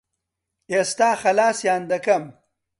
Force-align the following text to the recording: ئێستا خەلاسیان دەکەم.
ئێستا 0.71 1.09
خەلاسیان 1.21 1.81
دەکەم. 1.91 2.23